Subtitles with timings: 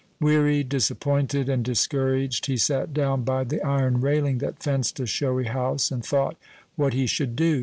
[0.19, 5.43] Weary, disappointed, and discouraged, he sat down by the iron railing that fenced a showy
[5.45, 6.37] house, and thought
[6.75, 7.59] what he should do.